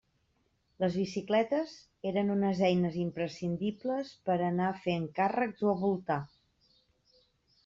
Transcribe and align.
Les 0.83 0.95
bicicletes 0.99 1.73
eren 2.11 2.31
unes 2.35 2.61
eines 2.69 2.97
imprescindibles 3.03 4.15
per 4.31 4.39
a 4.39 4.47
anar 4.49 4.71
a 4.71 4.79
fer 4.87 4.97
encàrrecs 5.03 5.69
o 5.69 5.71
a 5.75 5.77
voltar. 5.85 6.19